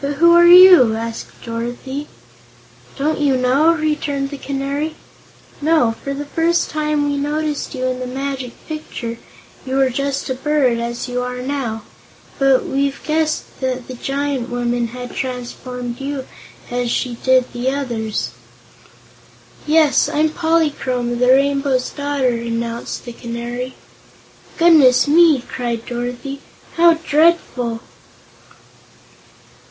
"But 0.00 0.12
who 0.18 0.32
are 0.34 0.46
you?" 0.46 0.94
asked 0.94 1.42
Dorothy 1.44 2.06
"Don't 2.96 3.18
you 3.18 3.36
know?" 3.36 3.72
returned 3.74 4.30
the 4.30 4.38
Canary. 4.38 4.94
"No; 5.60 5.96
for 6.04 6.14
the 6.14 6.24
first 6.24 6.70
time 6.70 7.10
we 7.10 7.16
noticed 7.16 7.74
you 7.74 7.84
in 7.86 7.98
the 7.98 8.06
Magic 8.06 8.52
Picture, 8.68 9.18
you 9.66 9.74
were 9.74 9.90
just 9.90 10.30
a 10.30 10.34
bird, 10.36 10.78
as 10.78 11.08
you 11.08 11.20
are 11.24 11.42
now. 11.42 11.82
But 12.38 12.64
we've 12.64 13.02
guessed 13.02 13.58
that 13.60 13.88
the 13.88 13.94
giant 13.94 14.50
woman 14.50 14.86
had 14.88 15.16
transformed 15.16 16.00
you, 16.00 16.26
as 16.70 16.92
she 16.92 17.14
did 17.24 17.52
the 17.52 17.68
others." 17.72 18.30
"Yes; 19.66 20.08
I'm 20.08 20.28
Polychrome, 20.28 21.18
the 21.18 21.26
Rainbow's 21.32 21.90
Daughter," 21.90 22.34
announced 22.36 23.04
the 23.04 23.12
Canary. 23.12 23.74
"Goodness 24.58 25.08
me!" 25.08 25.40
cried 25.40 25.84
Dorothy. 25.86 26.40
"How 26.76 26.94
dreadful." 26.94 27.80